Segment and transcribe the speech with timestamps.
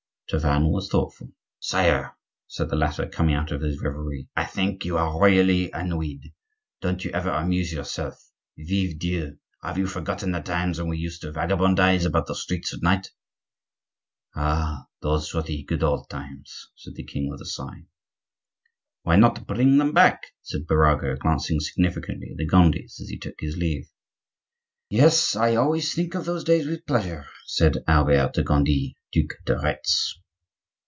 [0.33, 1.27] Tavannes was thoughtful.
[1.59, 2.15] "Sire,"
[2.47, 6.31] said the latter, coming out of his reverie, "I think you are royally ennuyed;
[6.79, 8.65] don't you ever amuse yourself now?
[8.65, 9.37] Vive Dieu!
[9.61, 13.09] have you forgotten the times when we used to vagabondize about the streets at night?"
[14.33, 14.85] "Ah!
[15.01, 17.83] those were the good old times!" said the king, with a sigh.
[19.03, 23.35] "Why not bring them back?" said Birago, glancing significantly at the Gondis as he took
[23.41, 23.91] his leave.
[24.89, 29.59] "Yes, I always think of those days with pleasure," said Albert de Gondi, Duc de
[29.59, 30.17] Retz.